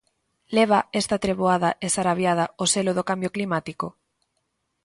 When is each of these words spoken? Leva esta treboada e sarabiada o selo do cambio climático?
Leva 0.57 0.79
esta 1.01 1.21
treboada 1.25 1.69
e 1.85 1.87
sarabiada 1.95 2.45
o 2.63 2.65
selo 2.73 2.91
do 2.97 3.07
cambio 3.09 3.33
climático? 3.35 3.87